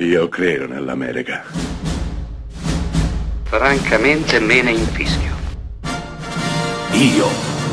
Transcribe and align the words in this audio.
Io 0.00 0.28
credo 0.28 0.68
nell'America. 0.68 1.42
Francamente 3.42 4.38
me 4.38 4.62
ne 4.62 4.70
infischio. 4.70 5.34
Io 6.92 7.26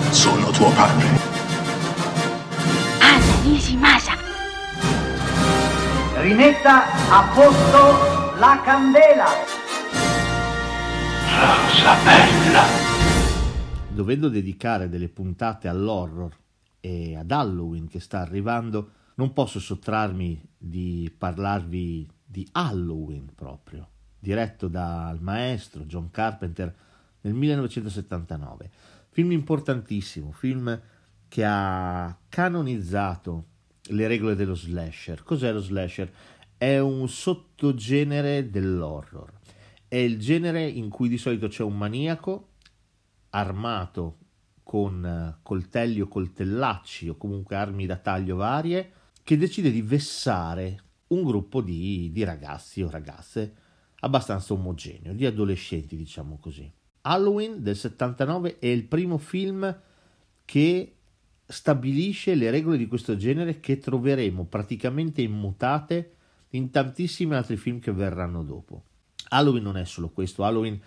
sono 0.09 0.49
tuo 0.49 0.71
padre. 0.71 1.05
Anna 2.99 3.41
Nishimasa. 3.43 4.13
Rimetta 6.21 6.85
a 7.11 7.31
posto 7.31 8.39
la 8.39 8.59
candela. 8.65 9.27
Rosa 11.29 11.95
bella. 12.03 12.63
Dovendo 13.89 14.29
dedicare 14.29 14.89
delle 14.89 15.09
puntate 15.09 15.67
all'horror 15.67 16.35
e 16.79 17.15
ad 17.15 17.29
Halloween 17.29 17.87
che 17.87 17.99
sta 17.99 18.21
arrivando, 18.21 18.89
non 19.17 19.31
posso 19.31 19.59
sottrarmi 19.59 20.41
di 20.57 21.13
parlarvi 21.15 22.13
di 22.25 22.47
Halloween 22.51 23.29
proprio, 23.35 23.89
diretto 24.19 24.67
dal 24.67 25.21
maestro 25.21 25.83
John 25.83 26.09
Carpenter 26.09 26.73
nel 27.21 27.33
1979. 27.33 28.71
Film 29.09 29.31
importantissimo, 29.31 30.31
film 30.31 30.81
che 31.27 31.43
ha 31.45 32.17
canonizzato 32.27 33.45
le 33.89 34.07
regole 34.07 34.35
dello 34.35 34.55
slasher. 34.55 35.23
Cos'è 35.23 35.51
lo 35.51 35.61
slasher? 35.61 36.11
È 36.57 36.79
un 36.79 37.07
sottogenere 37.07 38.49
dell'horror. 38.49 39.31
È 39.87 39.95
il 39.95 40.19
genere 40.19 40.67
in 40.67 40.89
cui 40.89 41.07
di 41.07 41.17
solito 41.17 41.47
c'è 41.47 41.63
un 41.63 41.77
maniaco 41.77 42.49
armato 43.29 44.17
con 44.63 45.05
eh, 45.05 45.37
coltelli 45.43 46.01
o 46.01 46.07
coltellacci 46.07 47.09
o 47.09 47.17
comunque 47.17 47.55
armi 47.55 47.85
da 47.85 47.97
taglio 47.97 48.37
varie 48.37 48.91
che 49.23 49.37
decide 49.37 49.71
di 49.71 49.81
vessare 49.81 50.84
un 51.07 51.23
gruppo 51.23 51.61
di, 51.61 52.09
di 52.11 52.23
ragazzi 52.23 52.81
o 52.81 52.89
ragazze 52.89 53.53
abbastanza 53.99 54.53
omogeneo, 54.53 55.13
di 55.13 55.25
adolescenti 55.25 55.95
diciamo 55.95 56.37
così. 56.39 56.71
Halloween 57.01 57.61
del 57.61 57.75
79 57.75 58.59
è 58.59 58.67
il 58.67 58.83
primo 58.85 59.17
film 59.17 59.79
che 60.43 60.95
stabilisce 61.45 62.33
le 62.35 62.49
regole 62.49 62.77
di 62.77 62.87
questo 62.87 63.15
genere 63.15 63.59
che 63.59 63.77
troveremo 63.77 64.45
praticamente 64.45 65.21
immutate 65.21 66.13
in 66.49 66.71
tantissimi 66.71 67.35
altri 67.35 67.57
film 67.57 67.79
che 67.79 67.91
verranno 67.91 68.43
dopo. 68.43 68.83
Halloween 69.29 69.63
non 69.63 69.77
è 69.77 69.85
solo 69.85 70.09
questo, 70.09 70.43
Halloween 70.43 70.79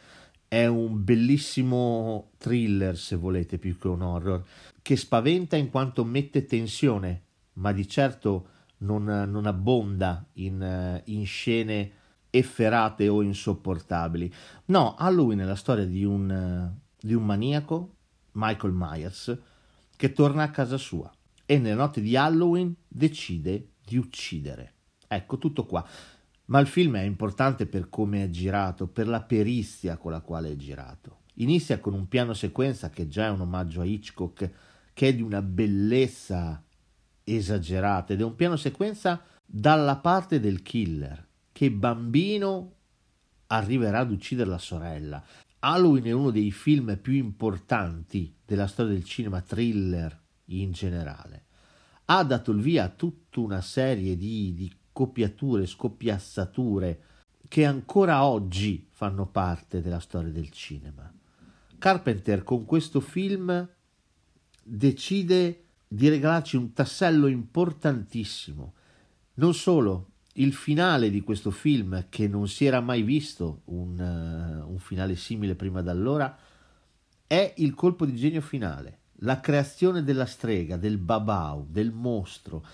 è 0.48 0.66
un 0.66 1.05
bellissimo 1.05 2.30
thriller, 2.38 2.97
se 2.97 3.16
volete, 3.16 3.58
più 3.58 3.77
che 3.78 3.88
un 3.88 4.03
horror, 4.03 4.44
che 4.80 4.97
spaventa 4.97 5.56
in 5.56 5.70
quanto 5.70 6.05
mette 6.05 6.47
tensione, 6.47 7.22
ma 7.55 7.72
di 7.72 7.86
certo 7.86 8.48
non, 8.78 9.04
non 9.04 9.46
abbonda 9.46 10.24
in, 10.34 11.02
in 11.04 11.26
scene 11.26 11.92
efferate 12.30 13.08
o 13.08 13.22
insopportabili. 13.22 14.32
No, 14.66 14.94
Halloween 14.96 15.40
è 15.40 15.44
la 15.44 15.54
storia 15.54 15.86
di 15.86 16.04
un, 16.04 16.72
di 17.00 17.14
un 17.14 17.24
maniaco, 17.24 17.94
Michael 18.32 18.72
Myers, 18.74 19.38
che 19.96 20.12
torna 20.12 20.44
a 20.44 20.50
casa 20.50 20.76
sua 20.76 21.10
e 21.50 21.58
nella 21.58 21.82
notte 21.82 22.02
di 22.02 22.14
Halloween 22.14 22.74
decide 22.86 23.70
di 23.82 23.96
uccidere. 23.96 24.74
Ecco 25.08 25.38
tutto 25.38 25.64
qua. 25.64 25.86
Ma 26.46 26.60
il 26.60 26.66
film 26.66 26.96
è 26.96 27.02
importante 27.02 27.66
per 27.66 27.88
come 27.88 28.24
è 28.24 28.30
girato, 28.30 28.86
per 28.86 29.08
la 29.08 29.22
perizia 29.22 29.96
con 29.96 30.12
la 30.12 30.20
quale 30.20 30.50
è 30.50 30.56
girato. 30.56 31.20
Inizia 31.36 31.78
con 31.78 31.94
un 31.94 32.06
piano 32.06 32.34
sequenza 32.34 32.90
che 32.90 33.08
già 33.08 33.26
è 33.26 33.30
un 33.30 33.40
omaggio 33.40 33.80
a 33.80 33.84
Hitchcock, 33.84 34.50
che 34.92 35.08
è 35.08 35.14
di 35.14 35.22
una 35.22 35.40
bellezza 35.40 36.62
esagerata 37.36 38.12
ed 38.12 38.20
è 38.20 38.24
un 38.24 38.34
piano 38.34 38.56
sequenza 38.56 39.22
dalla 39.44 39.96
parte 39.96 40.40
del 40.40 40.62
killer, 40.62 41.26
che 41.52 41.70
bambino 41.70 42.74
arriverà 43.48 44.00
ad 44.00 44.10
uccidere 44.10 44.50
la 44.50 44.58
sorella. 44.58 45.24
Halloween 45.60 46.04
è 46.04 46.12
uno 46.12 46.30
dei 46.30 46.50
film 46.50 46.96
più 46.98 47.14
importanti 47.14 48.34
della 48.44 48.66
storia 48.66 48.92
del 48.92 49.04
cinema 49.04 49.41
thriller 49.41 50.16
in 50.47 50.72
generale. 50.72 51.47
Ha 52.06 52.22
dato 52.25 52.53
il 52.53 52.60
via 52.60 52.84
a 52.84 52.88
tutta 52.88 53.41
una 53.41 53.60
serie 53.60 54.16
di, 54.16 54.54
di 54.54 54.72
copiature, 54.92 55.66
scoppiazzature 55.66 57.03
che 57.48 57.64
ancora 57.64 58.24
oggi 58.24 58.86
fanno 58.91 59.26
parte 59.26 59.80
della 59.80 60.00
storia 60.00 60.30
del 60.30 60.50
cinema. 60.50 61.12
Carpenter 61.78 62.42
con 62.42 62.64
questo 62.64 63.00
film 63.00 63.69
decide 64.62 65.67
di 65.88 66.09
regalarci 66.09 66.56
un 66.56 66.72
tassello 66.75 67.26
importantissimo. 67.26 68.75
Non 69.34 69.54
solo, 69.54 70.10
il 70.34 70.53
finale 70.53 71.10
di 71.10 71.22
questo 71.22 71.50
film, 71.50 72.06
che 72.09 72.28
non 72.28 72.47
si 72.47 72.66
era 72.66 72.81
mai 72.81 73.03
visto 73.03 73.62
un, 73.66 73.98
uh, 73.98 74.71
un 74.71 74.78
finale 74.78 75.16
simile 75.16 75.54
prima 75.54 75.81
d'allora, 75.81 76.37
è 77.27 77.54
il 77.56 77.75
colpo 77.75 78.06
di 78.06 78.15
genio 78.16 78.41
finale, 78.41 79.00
la 79.21 79.41
creazione 79.41 80.03
della 80.04 80.27
strega, 80.27 80.77
del 80.77 80.98
babau, 80.98 81.66
del 81.69 81.91
mostro, 81.91 82.65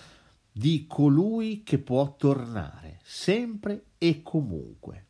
di 0.51 0.85
colui 0.87 1.63
che 1.63 1.79
può 1.79 2.15
tornare, 2.15 2.99
sempre 3.03 3.85
e 3.97 4.21
comunque. 4.21 5.03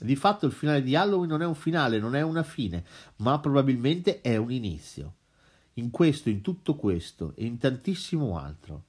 Di 0.00 0.16
fatto 0.16 0.46
il 0.46 0.52
finale 0.52 0.82
di 0.82 0.96
Halloween 0.96 1.28
non 1.28 1.42
è 1.42 1.46
un 1.46 1.54
finale, 1.54 1.98
non 1.98 2.16
è 2.16 2.22
una 2.22 2.42
fine, 2.42 2.84
ma 3.16 3.38
probabilmente 3.38 4.20
è 4.20 4.36
un 4.36 4.50
inizio. 4.50 5.14
In 5.74 5.90
questo, 5.90 6.28
in 6.28 6.40
tutto 6.40 6.76
questo 6.76 7.32
e 7.34 7.44
in 7.44 7.58
tantissimo 7.58 8.38
altro 8.38 8.84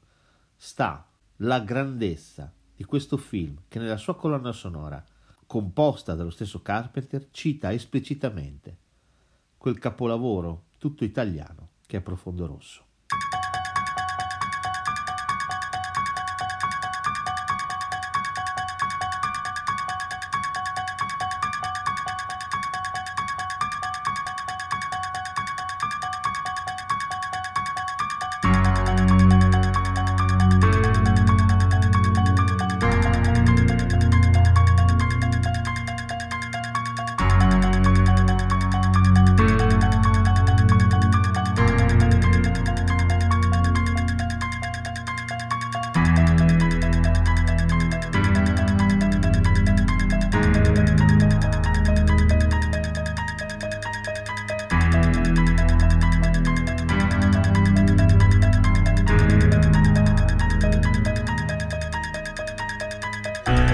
sta 0.56 1.08
la 1.38 1.60
grandezza 1.60 2.52
di 2.76 2.84
questo 2.84 3.18
film 3.18 3.62
che 3.68 3.80
nella 3.80 3.98
sua 3.98 4.16
colonna 4.16 4.52
sonora, 4.52 5.04
composta 5.48 6.14
dallo 6.14 6.30
stesso 6.30 6.62
Carpenter, 6.62 7.28
cita 7.32 7.72
esplicitamente 7.72 8.78
quel 9.58 9.80
capolavoro 9.80 10.66
tutto 10.78 11.04
italiano 11.04 11.70
che 11.88 11.98
è 11.98 12.02
Profondo 12.02 12.46
Rosso. 12.46 12.85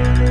Bye. 0.02 0.31